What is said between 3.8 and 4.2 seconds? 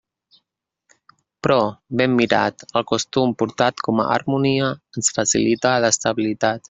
com a